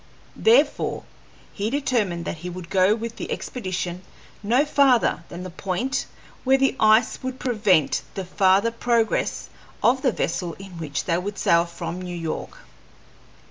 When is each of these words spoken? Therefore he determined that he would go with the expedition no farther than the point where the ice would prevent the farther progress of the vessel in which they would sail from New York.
Therefore 0.35 1.03
he 1.53 1.69
determined 1.69 2.25
that 2.25 2.37
he 2.39 2.49
would 2.49 2.71
go 2.71 2.95
with 2.95 3.17
the 3.17 3.31
expedition 3.31 4.01
no 4.41 4.65
farther 4.65 5.23
than 5.29 5.43
the 5.43 5.51
point 5.51 6.07
where 6.43 6.57
the 6.57 6.75
ice 6.79 7.21
would 7.21 7.39
prevent 7.39 8.01
the 8.15 8.25
farther 8.25 8.71
progress 8.71 9.47
of 9.83 10.01
the 10.01 10.11
vessel 10.11 10.53
in 10.55 10.79
which 10.79 11.05
they 11.05 11.19
would 11.19 11.37
sail 11.37 11.65
from 11.65 12.01
New 12.01 12.17
York. 12.17 12.57